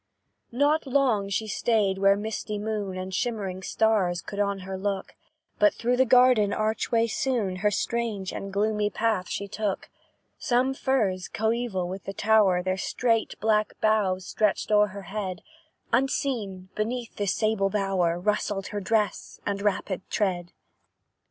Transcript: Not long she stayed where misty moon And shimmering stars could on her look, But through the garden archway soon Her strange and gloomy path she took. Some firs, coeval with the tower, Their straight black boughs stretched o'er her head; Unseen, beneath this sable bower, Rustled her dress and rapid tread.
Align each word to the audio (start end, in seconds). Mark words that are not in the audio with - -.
Not 0.51 0.87
long 0.87 1.29
she 1.29 1.45
stayed 1.47 1.99
where 1.99 2.15
misty 2.17 2.57
moon 2.57 2.97
And 2.97 3.13
shimmering 3.13 3.61
stars 3.61 4.19
could 4.23 4.39
on 4.39 4.61
her 4.61 4.75
look, 4.75 5.13
But 5.59 5.75
through 5.75 5.95
the 5.95 6.05
garden 6.07 6.51
archway 6.51 7.05
soon 7.05 7.57
Her 7.57 7.69
strange 7.69 8.33
and 8.33 8.51
gloomy 8.51 8.89
path 8.89 9.29
she 9.29 9.47
took. 9.47 9.89
Some 10.39 10.73
firs, 10.73 11.27
coeval 11.27 11.87
with 11.87 12.05
the 12.05 12.13
tower, 12.13 12.63
Their 12.63 12.77
straight 12.77 13.35
black 13.39 13.79
boughs 13.79 14.25
stretched 14.25 14.71
o'er 14.71 14.87
her 14.87 15.03
head; 15.03 15.43
Unseen, 15.93 16.69
beneath 16.73 17.17
this 17.17 17.35
sable 17.35 17.69
bower, 17.69 18.19
Rustled 18.19 18.69
her 18.69 18.79
dress 18.81 19.39
and 19.45 19.61
rapid 19.61 20.01
tread. 20.09 20.51